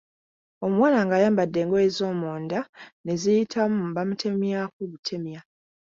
[0.65, 2.59] Omuwala ng’ayambadde engoye ez’omunda
[3.03, 5.41] ne ziyitamu bamutemyako butemya.